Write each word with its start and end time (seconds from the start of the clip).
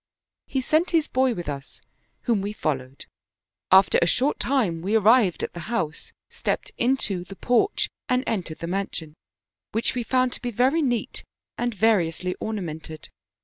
*" 0.19 0.33
He 0.47 0.61
sent 0.61 0.89
his 0.89 1.07
boy 1.07 1.35
with 1.35 1.47
us, 1.47 1.79
whom 2.21 2.41
we 2.41 2.53
followed; 2.53 3.05
after 3.71 3.99
a 4.01 4.07
short 4.07 4.39
time 4.39 4.81
we 4.81 4.95
arrived 4.95 5.43
at 5.43 5.53
the 5.53 5.59
house, 5.69 6.11
stepped 6.27 6.71
into 6.79 7.23
the 7.23 7.35
porch 7.35 7.87
and 8.09 8.23
entered 8.25 8.57
the 8.61 8.65
mansion, 8.65 9.13
which 9.73 9.93
we 9.93 10.01
found 10.01 10.33
to 10.33 10.41
be 10.41 10.49
very 10.49 10.81
neat 10.81 11.23
and 11.55 11.75
variously 11.75 12.33
ornamented. 12.39 13.09